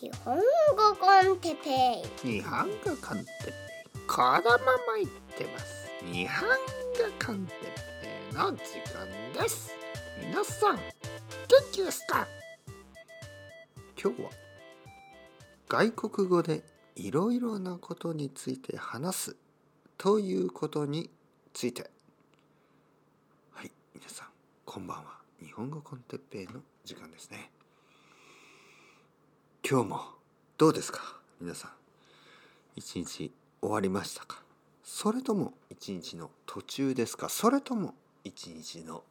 [0.00, 0.42] 日本語
[0.96, 2.40] コンテッペイ。
[2.40, 4.06] 日本語コンテッペイ。
[4.08, 4.42] このまま
[4.98, 6.54] 言ってます日本語
[7.24, 7.52] コンテッ
[8.02, 8.58] ペイの時
[8.92, 9.06] 間
[9.40, 9.70] です。
[10.20, 10.82] 皆さん元
[11.70, 12.26] 気ですか？
[13.96, 14.30] 今日は
[15.68, 16.64] 外国語で
[16.96, 19.36] いろいろなことについて話す
[19.96, 21.08] ということに
[21.52, 21.88] ついて。
[23.52, 24.28] はい皆さん
[24.64, 25.18] こんばんは。
[25.40, 27.52] 日本語コンテッペイの時間ですね。
[29.66, 30.02] 今日も
[30.58, 31.00] どうですか？
[31.40, 31.70] 皆さん。
[32.76, 33.32] 一日
[33.62, 34.42] 終わりましたか？
[34.82, 37.30] それとも一日の途中ですか？
[37.30, 39.02] それとも一日の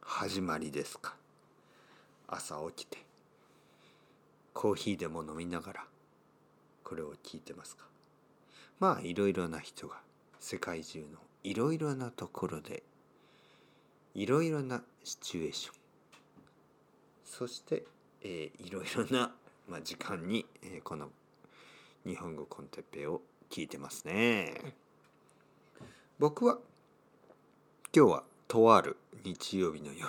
[0.00, 1.14] 始まりですか？
[2.26, 3.04] 朝起きて
[4.54, 5.84] コーヒーでも飲みながら
[6.82, 7.84] これを聞いてますか？
[8.78, 9.96] まあいろいろな人が
[10.38, 12.82] 世界中のいろいろなところで
[14.14, 15.74] いろいろなシチュエーション。
[17.26, 17.84] そして、
[18.22, 19.34] えー、いろいろな、
[19.68, 21.10] まあ、時間に、え、この
[22.06, 24.74] 日本語コンテッペを聞いてますね。
[26.18, 26.58] 僕は
[27.94, 30.08] 今日はとある日曜日の夜。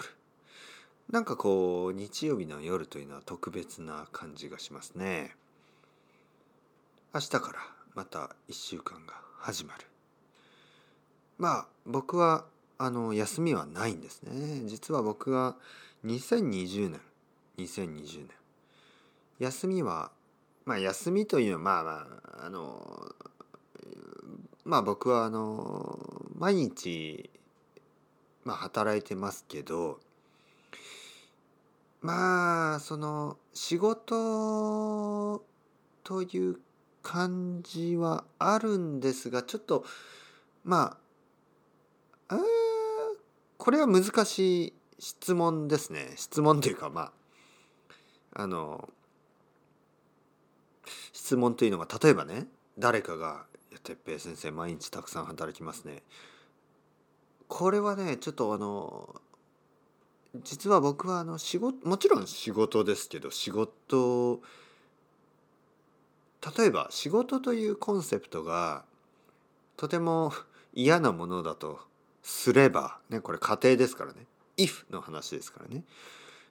[1.10, 5.36] なんかこう日曜日の夜というのは特別な感じがしますね。
[7.14, 7.60] 明日から
[7.96, 9.86] また1週間が始まる。
[11.38, 12.46] まあ僕は
[12.78, 14.62] あの休みはないんですね。
[14.66, 15.56] 実は僕は
[16.06, 17.02] 2020年
[17.58, 18.41] 2020年
[19.42, 20.12] 休みは
[20.66, 22.08] まあ休みというのはまあま
[22.44, 23.16] ああの
[24.64, 25.98] まあ僕はあの
[26.38, 27.32] 毎日
[28.44, 30.00] まあ働いてますけど
[32.02, 35.44] まあその仕事
[36.04, 36.60] という
[37.02, 39.84] 感じはあるんですがちょっと
[40.64, 40.98] ま
[42.30, 42.40] ああ
[43.58, 46.14] これは難しい質問ですね。
[46.16, 47.12] 質問というかま
[48.36, 48.88] ああの
[51.32, 53.46] 質問というのが例えばね誰かが
[53.84, 56.04] 「哲平先生毎日たくさん働きますね」
[57.48, 59.16] これはねちょっとあの
[60.44, 64.42] 実は僕はあの仕事もちろん仕事ですけど仕事
[66.58, 68.84] 例えば仕事というコンセプトが
[69.78, 70.34] とても
[70.74, 71.80] 嫌なものだと
[72.24, 74.26] すればねこれ家庭ですからね。
[74.58, 75.86] if の話ですからね。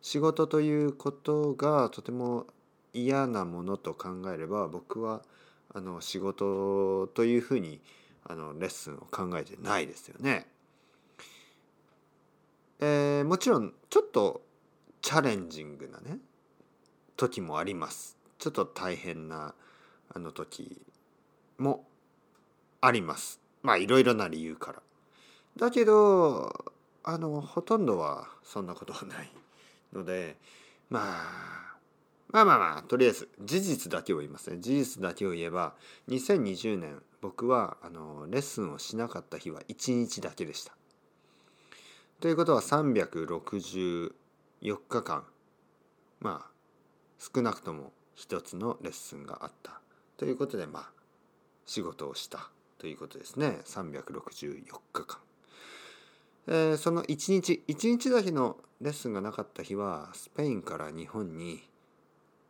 [0.00, 2.46] 仕事ということがとても
[2.92, 5.22] 嫌なものと考えれば僕は
[5.72, 7.80] あの仕事というふうに
[8.24, 10.46] あのレッスンを考えてないですよね。
[12.80, 14.42] えー、もちろんちょっと
[15.02, 16.18] チャレンジングなね
[17.16, 18.16] 時もあります。
[18.38, 19.54] ちょっと大変な
[20.14, 20.80] あの時
[21.58, 21.86] も
[22.80, 23.40] あります。
[23.62, 24.82] まあいろいろな理由から。
[25.56, 29.30] だけどあのほとんどはそんなことはない
[29.92, 30.36] ので
[30.88, 31.69] まあ
[32.32, 35.74] まあまあまあとりあえず事実だけを言いますね事実だけを言えば
[36.08, 40.72] 2020年僕はあのレッスンをしなかった日は1日だけでした。
[42.20, 44.12] ということは364
[44.62, 45.24] 日間
[46.20, 46.50] まあ
[47.18, 49.80] 少なくとも一つのレッスンがあった
[50.16, 50.90] ということでまあ
[51.66, 55.18] 仕事をしたということですね364日間。
[56.46, 61.62] えー、その1日1日だけのレッスンがなかった日はスペインから日本に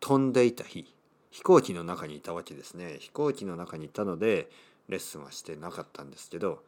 [0.01, 0.93] 飛んでいた日。
[1.31, 2.97] 飛行機の中にいたわけですね。
[2.99, 4.51] 飛行機の中にいたので
[4.89, 6.65] レッスンはしてなかったんですけど、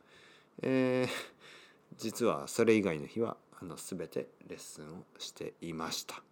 [0.62, 6.22] えー、実はそれ以外の日はあの全てレッスンをしていました。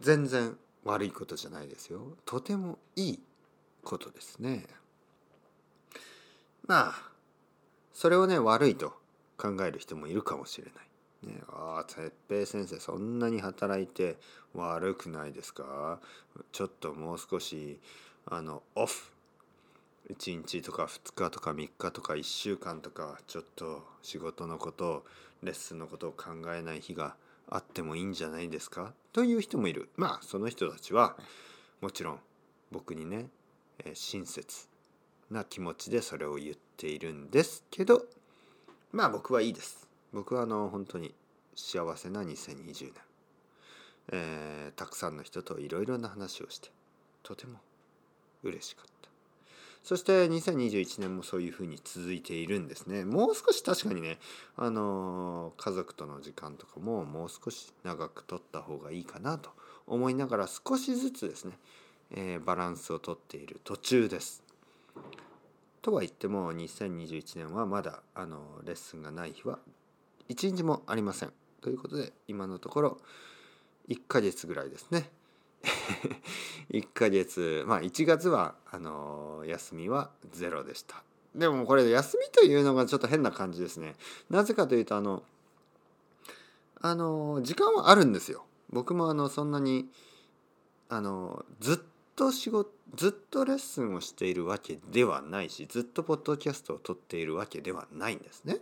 [0.00, 2.16] 全然悪いことじゃないですよ。
[2.24, 3.20] とてもいい
[3.84, 4.66] ことですね。
[6.66, 7.10] まあ
[7.92, 8.94] それをね悪いと
[9.36, 10.86] 考える人もいるかもしれない、
[11.22, 14.16] ね、ああ哲平先生そんなに働いて
[14.54, 16.00] 悪くないですか？
[16.50, 17.78] ちょっともう少し
[18.26, 19.10] あのオフ。
[20.10, 25.04] 1日とか2日とか3日とか1週間とかちょっと仕事のことを
[25.44, 27.14] レッスンのことを考えない日が
[27.48, 28.92] あってもいいんじゃないですか？
[29.12, 29.88] という人もいる。
[29.96, 31.16] まあその人たちは
[31.80, 32.18] もちろん
[32.72, 33.28] 僕にね、
[33.84, 34.66] え、親切
[35.30, 38.04] な気持ちでそれを言っているんですけど
[38.92, 39.81] まあ僕はいいです。
[40.12, 41.14] 僕はあの本当に
[41.54, 42.94] 幸せな2020年、
[44.12, 46.70] えー、たくさんの人といろいろな話をして
[47.22, 47.58] とても
[48.42, 48.92] 嬉しかった。
[49.82, 53.04] そして2021年もそういうふうに続いているんですね。
[53.04, 54.18] もう少し確かにね
[54.56, 59.50] あの家族との時間とかももう少し長く取った方がいいかなと
[59.86, 61.58] 思いながら少しずつですね、
[62.12, 64.44] えー、バランスをとっている途中です。
[65.80, 69.58] とは言っても2021年はまだあのレッスンがない日は
[70.32, 71.32] 一日もありません。
[71.60, 72.98] ということで今のところ
[73.88, 75.10] 1ヶ月ぐらいですね。
[76.72, 81.04] 1ヶ月まあ1月はあの休みはゼロでした。
[81.34, 83.94] でもこれ休みというのがちょっと変な感じですね。
[84.30, 85.22] なぜかというとあの
[86.80, 88.46] あの時間はあるんですよ。
[88.70, 89.90] 僕もあのそんなに
[90.88, 91.78] あのずっ
[92.16, 98.58] と仕事ずっとレッスンをしているわけではないしずっとポッドキャストを撮っているわけではないんですね。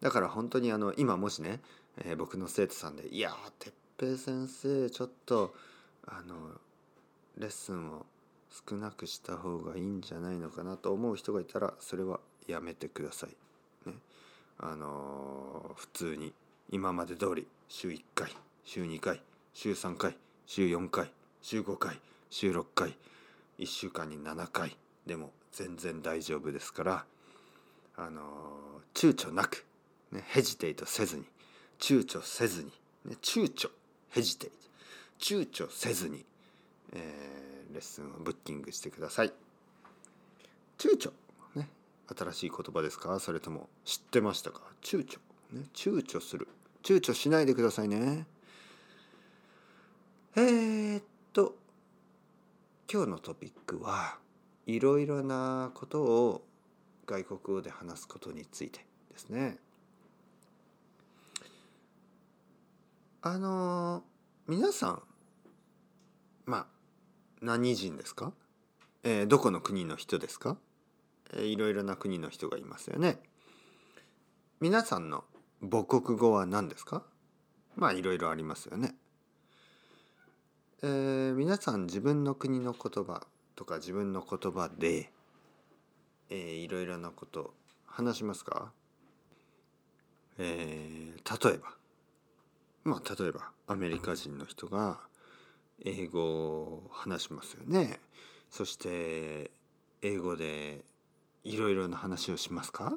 [0.00, 1.60] だから本当にあの今もしね、
[2.04, 5.54] えー、僕の生徒さんで「いや哲平先生ちょっと
[6.06, 6.52] あの
[7.36, 8.06] レッスンを
[8.68, 13.88] 少なくした方がいいんじゃないのかなと思う人がいたらそれはやめてください。
[13.88, 13.94] ね、
[14.58, 16.32] あの普通に
[16.70, 18.34] 今まで通り週1回
[18.64, 19.22] 週2回
[19.52, 20.16] 週3回
[20.46, 21.12] 週4回
[21.42, 22.00] 週5回
[22.30, 22.96] 週6回
[23.58, 27.04] 1週間に7回でも全然大丈夫ですから
[27.96, 28.22] あの
[28.94, 29.64] 躊躇なく、
[30.12, 31.24] ね、ヘジテイトせずに
[31.78, 32.72] 躊躇せずに、
[33.04, 33.70] ね、躊躇
[34.10, 34.56] ヘジテイト
[35.20, 36.24] 躊躇せずに、
[36.92, 39.32] えー、レッスンをブッキングしてください。
[40.78, 41.10] 躊躇
[41.56, 41.68] ね
[42.16, 43.18] 新しい言葉ですか？
[43.20, 44.62] それとも知ってましたか？
[44.82, 45.18] 躊躇
[45.52, 46.48] ね躊躇する。
[46.82, 48.26] 躊躇しないでくださいね。
[50.36, 51.02] えー、っ
[51.32, 51.56] と
[52.90, 54.16] 今日のトピックは
[54.66, 56.44] いろいろなことを
[57.06, 59.58] 外国語で話すことについてですね。
[63.20, 64.04] あの
[64.46, 65.02] 皆さん
[66.46, 66.66] まあ
[67.42, 68.32] 何人ですか、
[69.02, 70.56] えー、どこの国の人ですか、
[71.32, 73.18] えー、いろいろな国の人がいますよね。
[74.60, 75.24] 皆さんの
[75.60, 77.02] 母国語は何ですか？
[77.74, 78.94] まあいろいろありますよね。
[80.82, 83.26] えー、皆さん自分の国の言葉
[83.56, 85.10] とか自分の言葉で、
[86.30, 87.52] えー、いろいろなこと
[87.84, 88.70] 話しますか、
[90.38, 91.77] えー、例えば。
[92.84, 95.00] まあ例えばアメリカ人の人が
[95.84, 98.00] 英語を話しますよね。
[98.50, 99.50] そして
[100.02, 100.84] 英語で
[101.44, 102.96] いろいろな話をしますか？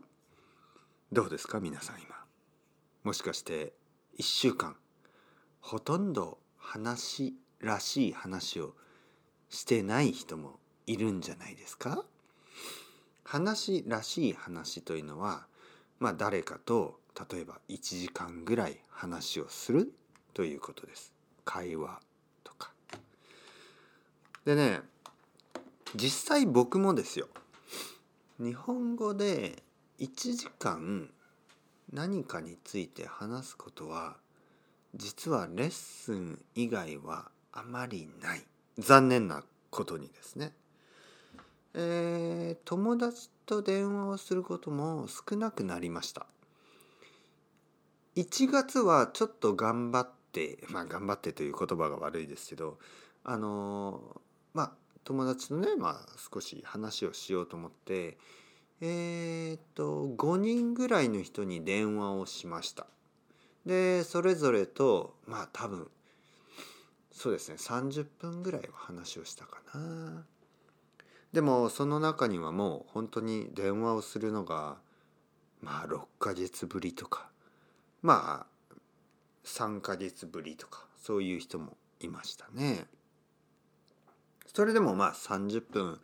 [1.12, 1.60] どうですか？
[1.60, 2.16] 皆さん今。
[3.04, 3.74] もしかして
[4.18, 4.76] 1週間
[5.60, 8.74] ほとんど話らしい話を
[9.50, 12.06] してない人もいるんじゃないですか？
[13.24, 15.46] 話らしい話というのは
[16.00, 17.01] まあ誰かと
[17.32, 19.92] 例えば1時間ぐらい話をする
[20.34, 21.14] ということです。
[21.46, 22.00] 会話
[22.44, 22.72] とか。
[24.46, 24.82] でね
[25.96, 27.28] 実際僕もですよ
[28.40, 29.62] 日本語で
[30.00, 31.10] 1時間
[31.92, 34.16] 何かについて話すことは
[34.96, 38.42] 実はレッスン以外はあまりない
[38.78, 40.54] 残念なことにですね、
[41.74, 46.26] えー、友達と電話をすることも少なくなりました
[48.16, 52.78] 1月はちょっと頑張ってまあ頑張ってという言葉が悪いですけど
[53.24, 54.22] あの
[54.54, 54.72] まあ
[55.04, 55.96] 友達とね、まあ、
[56.34, 58.18] 少し話をしようと思って
[58.82, 62.88] えー、っと5人ぐらいの人に電話をしました。
[63.66, 65.88] でそれぞれとまあ多分
[67.12, 70.26] そうですね30分ぐらいは話をしたかな。
[71.32, 74.78] でもその中にはもう本当に電話をするのが
[75.62, 77.31] まあ6ヶ月ぶりとか
[78.02, 78.76] まあ
[79.46, 82.86] 3ヶ月ぶりとかそういう人もいましたね。
[84.54, 86.00] それでもまあ30分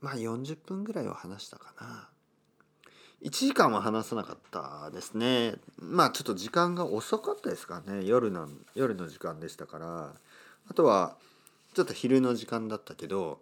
[0.00, 2.08] まあ40分ぐらいは話したかな。
[3.22, 5.54] 1時間は話さなかったですね。
[5.78, 8.04] まあちょっと時間が遅かったですかね。
[8.04, 10.14] 夜の夜の時間でしたから。
[10.68, 11.16] あとは
[11.74, 13.40] ちょっと昼の時間だったけど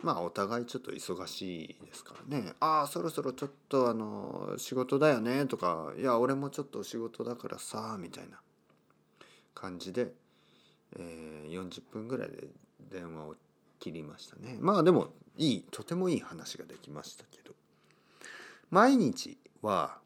[0.00, 2.52] まあお互いちょっと忙しいですからね。
[2.60, 8.40] ああそろそろちょっとあの仕事だよねとかいや俺もちょっと仕事だからさみたいな
[9.54, 10.12] 感じで、
[10.96, 12.48] えー、40分ぐらいで
[12.90, 13.34] 電話を
[13.78, 14.58] 切りましたね。
[14.60, 17.54] まあでもいいとてもいい話ができましたけど。
[18.74, 19.98] 毎日は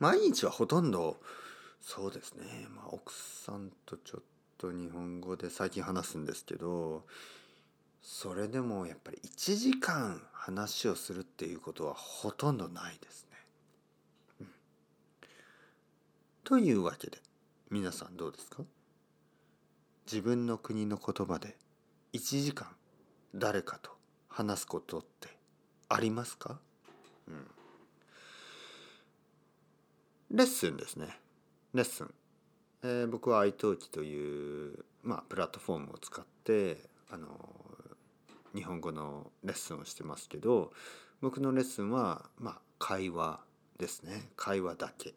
[0.00, 1.18] 毎日はほとんど
[1.80, 4.22] そうですね、まあ、奥さんとちょっ
[4.58, 7.04] と日本語で最近話すんですけど
[8.02, 13.36] それでもやっぱり1時間話をするっていうことはほとんどないですね。
[14.40, 14.48] うん、
[16.44, 17.18] というわけで
[17.70, 18.64] 皆さんどうですか？
[20.04, 21.56] 自分の国の言葉で
[22.12, 22.66] 1時間
[23.34, 23.92] 誰かと
[24.28, 25.28] 話すことって
[25.88, 26.58] ありますか、
[27.28, 27.46] うん、
[30.32, 31.18] レッスンですね。
[31.72, 32.12] レッスン。
[32.82, 37.28] えー、僕は iTalk という、まあ、プラットフォームを使ってあの
[38.54, 40.72] 日本語のレッスンをしてますけど
[41.20, 43.40] 僕のレッスンは、まあ、会話
[43.78, 44.30] ですね。
[44.36, 45.14] 会話だけ。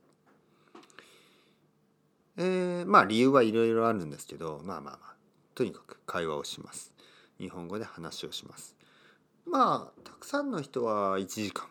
[2.38, 5.15] えー、まあ理由はいろいろあるんですけどまあまあまあ
[5.56, 6.94] とにかく会話をします。
[7.39, 8.75] 日本語で話をします。
[9.46, 11.68] まあたくさんの人は1時間。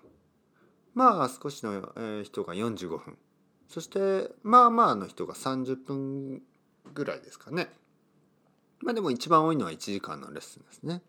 [0.94, 1.92] まあ少しの
[2.24, 3.18] 人が45分。
[3.68, 6.42] そしてまあまあの人が30分
[6.92, 7.68] ぐらいですかね。
[8.80, 11.02] まあでも一番多いのは1時間のレッスンですね。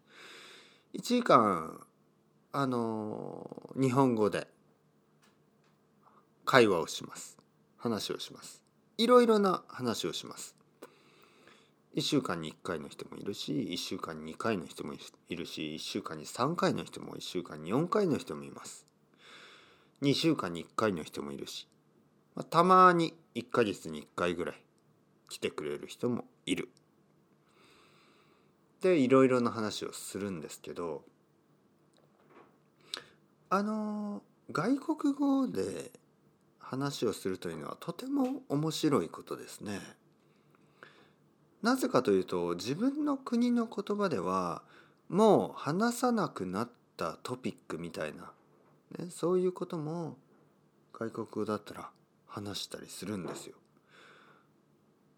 [0.95, 1.81] 1時間
[2.53, 4.47] あの日本語で
[6.45, 7.37] 会話をします。
[7.75, 8.63] 話をします。
[8.97, 10.55] いろいろな話をします。
[11.97, 18.87] 1週間に1回の人もいるし1週間に2回の人もいるし1週間に3回の人も1週間に4回の人もいます。
[20.01, 21.67] 2週間に1回の人もいるし、
[22.35, 24.55] まあ、たまに1ヶ月に1回ぐらい
[25.27, 26.69] 来てくれる人もいる。
[28.85, 31.01] でいろいろな話をするんですけど
[33.49, 35.91] あの外国語で
[36.59, 39.79] 話をするというのはとても面白いことですね。
[41.63, 44.61] なぜかというと自分の国の言葉では
[45.09, 48.31] もう話さなくなったトピックみたいな、
[48.99, 50.17] ね、そういうことも
[50.93, 51.89] 外国語だったら
[52.27, 53.55] 話したりするんですよ。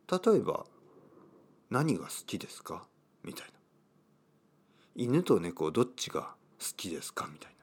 [0.09, 0.65] 例えば
[1.69, 2.88] 「何が好きですか?」
[3.25, 3.53] みたいな
[4.99, 7.57] 「犬と猫どっちが好きですか?」みたいな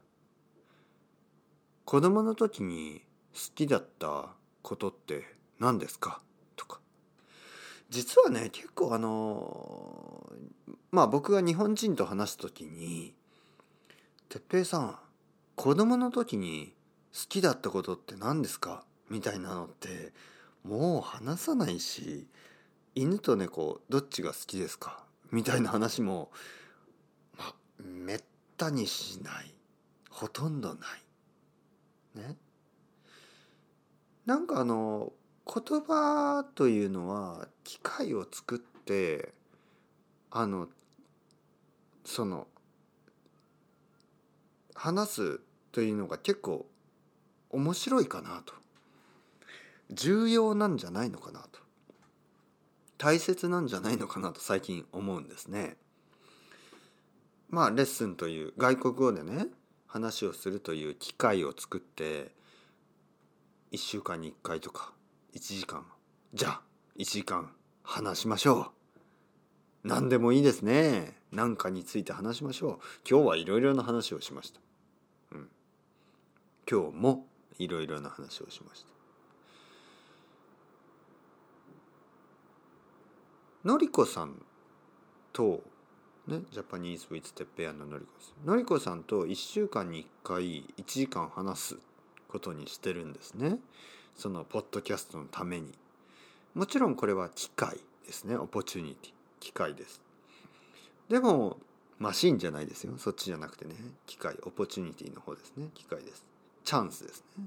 [1.84, 3.02] 子供の時に
[3.34, 4.28] 好きだった
[4.62, 6.22] ことって何ですか？
[6.56, 6.80] とか
[7.90, 10.32] 実はね結構あの
[10.92, 13.14] まあ僕が日本人と話す時に
[14.30, 14.98] 「哲平さん
[15.56, 16.72] 子供の時に
[17.12, 20.12] 好きだったことって何ですか?」みたいなのって
[20.62, 22.26] もう話さないし
[22.94, 25.04] 犬と猫どっちが好きですか？
[25.32, 26.30] みたいな話も
[27.78, 28.22] めっ
[28.56, 29.54] たにしない。
[30.10, 30.80] ほとんどな
[32.14, 32.18] い。
[32.18, 32.36] ね。
[34.26, 35.12] なんかあの
[35.46, 39.32] 言葉というのは機械を作って
[40.30, 40.68] あの
[42.04, 42.46] その
[44.74, 45.40] 話す
[45.72, 46.66] というのが結構
[47.50, 48.54] 面白いかなと。
[49.90, 51.60] 重要なんじゃないのかなと。
[52.98, 55.76] 大切なんじゃないのかなと最近思うんですね。
[57.54, 59.46] まあレッスンという外国語でね
[59.86, 62.32] 話をするという機会を作って
[63.70, 64.92] 1週間に1回とか
[65.36, 65.86] 1時間
[66.34, 66.60] じゃあ
[66.98, 67.52] 1時間
[67.84, 68.66] 話しましょう。
[69.84, 71.16] 何でもいいですね。
[71.30, 72.78] 何かについて話しましょう。
[73.08, 74.60] 今日はいろいろな話をしました。
[75.32, 75.48] うん。
[76.68, 77.26] 今日も
[77.58, 78.88] いろいろな話をしました。
[83.64, 84.42] のりこさん
[85.32, 85.62] と
[86.26, 91.76] ね、 Japanese with Teppei and のりこさんのりこさんと1週間に1回1時間話す
[92.28, 93.58] ことにしてるんですね。
[94.16, 95.72] そのポッドキャストのために。
[96.54, 98.36] もちろんこれは機械ですね。
[98.36, 100.00] opportunity機械です。
[101.10, 101.58] でも
[101.98, 102.94] マシンじゃないですよ。
[102.96, 103.74] そっちじゃなくてね。
[104.06, 105.68] 機械オポチュニティの方ですね。
[105.74, 106.24] 機械です。
[106.64, 107.44] チャンスですね。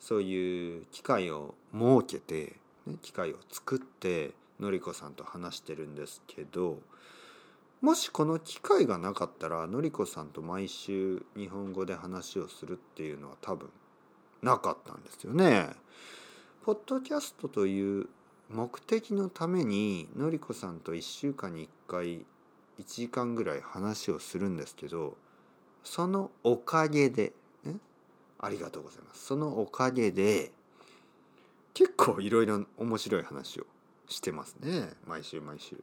[0.00, 6.80] そういう機械を設けて、ね、機械を作ってのりこさんと話してるんですけど
[7.80, 13.70] もしこの機会がなかったらのりこさんと毎週日本語で話をするっていうのは多分
[14.42, 15.70] なかったんですよね。
[16.62, 18.08] ポッドキャストという
[18.50, 25.16] 目的のためにのりこさんと1週間に1回1時間ぐらい話をするんですけど
[25.82, 27.32] そのおかげで、
[27.64, 27.76] ね、
[28.38, 30.52] ありがとうございますそのおかげで
[31.72, 33.66] 結構いろいろ面白い話を
[34.08, 35.82] してますね毎週毎週。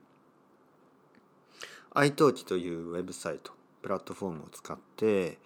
[1.96, 3.52] iTalki というウェブサイト
[3.82, 5.38] プラットフォームを使って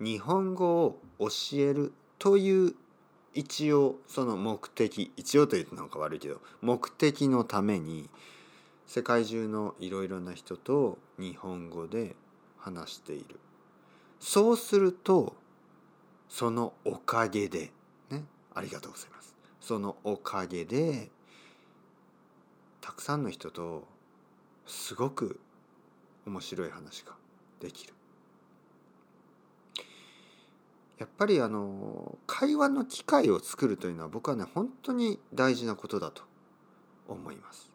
[0.00, 2.74] 日本語を教えるという
[3.34, 8.10] 一応その目的一応というとなんか悪いけど目的のために
[8.86, 12.14] 世界中のいろいろな人と日本語で
[12.58, 13.40] 話している。
[14.20, 15.34] そうすると
[16.28, 17.72] そのおかげで
[18.10, 19.34] ねありがとうございます。
[19.60, 21.10] そのおかげで
[22.80, 23.84] たくさんの人と
[24.66, 25.40] すごく
[26.26, 27.12] 面白い話が
[27.60, 27.94] できる
[30.98, 36.22] やっぱりあの会話の機会を作るというのは僕はね本当に大事なことだと
[37.08, 37.72] 思います。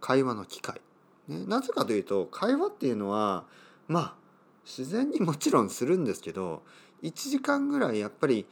[0.00, 0.80] 会話の機会、
[1.28, 3.44] ね、なぜかというと会話っていうのは
[3.86, 4.14] まあ
[4.64, 6.62] 自然にもちろんするんですけど
[7.04, 8.44] 1時間ぐらいやっぱり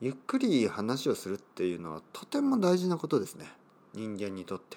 [0.00, 3.46] ゆっくり話をするっていうのはとても大事なことですね
[3.94, 4.76] 人間にとって。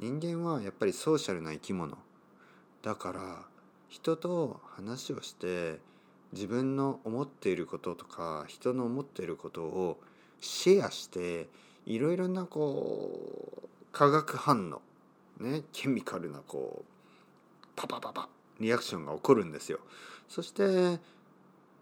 [0.00, 1.98] 人間はやっぱりソーシャルな生き物
[2.82, 3.42] だから
[3.88, 5.80] 人と話をして
[6.32, 9.98] 自分の思っていることとか人の思っていることを
[10.40, 11.48] シェアして
[11.84, 14.80] いろいろなこう化学反応
[15.42, 18.28] ねケミカルなこうパパパパ
[18.60, 19.78] リアクションが起こるんですよ。
[20.28, 21.00] そして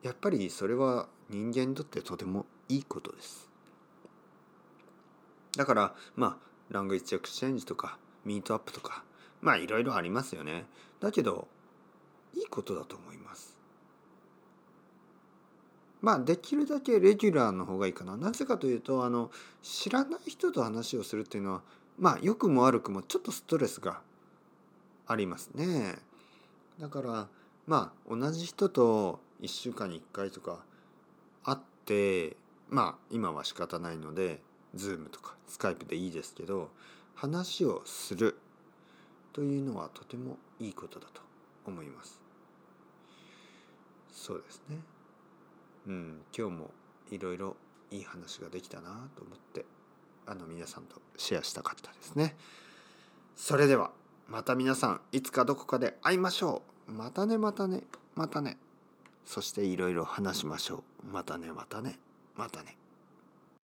[0.02, 3.48] やっぱりそれは人間にとってとてもいいことです。
[5.56, 9.04] だからまあラングイッチエクスチェンジとかミートアップとか
[9.40, 10.66] まあいろいろありますよね。
[11.00, 11.48] だけど
[12.34, 13.56] いいことだと思います。
[16.02, 18.16] まあできるだけレギュラーの方がいいかな。
[18.16, 19.30] なぜかというとあの
[19.62, 21.62] 知らない人と話をするっていうのは
[21.98, 24.00] まあ良くも悪くもちょっとストレスが
[25.06, 25.96] ありますね。
[26.78, 27.28] だから
[27.66, 30.58] まあ同じ人と1週間に1回とか
[31.44, 32.36] 会って
[32.68, 34.40] まあ今は仕方ないので
[34.76, 36.70] Zoom とか Skype でいいですけど
[37.16, 38.36] 話をする
[39.32, 41.22] というのはとてもいいことだと
[41.66, 42.20] 思います。
[44.12, 44.78] そうですね。
[45.86, 46.70] うん、今日も
[47.10, 47.56] いろいろ
[47.90, 49.64] いい話ができたなと思って
[50.26, 52.36] あの皆さんとシェアしたかったですね。
[53.34, 53.90] それでは
[54.28, 56.92] また皆さんいつかどこかで会いましょう。
[56.92, 57.82] またねまたね
[58.14, 58.58] またね。
[59.24, 61.06] そしていろいろ話しましょう。
[61.12, 61.98] またねまたね
[62.36, 62.76] またね。